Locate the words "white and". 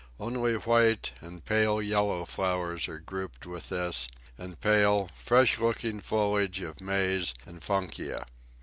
0.55-1.45